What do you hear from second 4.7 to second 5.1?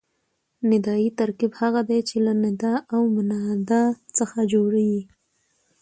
يي.